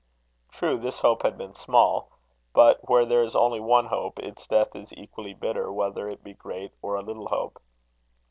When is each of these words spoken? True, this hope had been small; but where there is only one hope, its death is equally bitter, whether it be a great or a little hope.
True, 0.51 0.79
this 0.79 1.01
hope 1.01 1.21
had 1.21 1.37
been 1.37 1.53
small; 1.53 2.09
but 2.55 2.89
where 2.89 3.05
there 3.05 3.21
is 3.21 3.35
only 3.35 3.59
one 3.59 3.85
hope, 3.85 4.17
its 4.17 4.47
death 4.47 4.75
is 4.75 4.91
equally 4.93 5.35
bitter, 5.35 5.71
whether 5.71 6.09
it 6.09 6.23
be 6.23 6.31
a 6.31 6.33
great 6.33 6.71
or 6.81 6.95
a 6.95 7.03
little 7.03 7.27
hope. 7.27 7.61